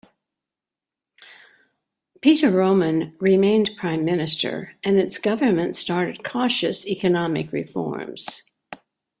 Petre 2.23 2.49
Roman 2.49 3.15
remained 3.19 3.69
Prime 3.77 4.03
Minister, 4.03 4.73
and 4.83 4.97
its 4.97 5.19
government 5.19 5.75
started 5.77 6.23
cautious 6.23 6.87
economic 6.87 7.51
reforms. 7.51 8.41